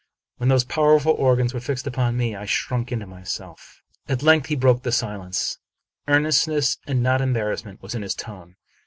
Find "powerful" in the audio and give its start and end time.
0.63-1.11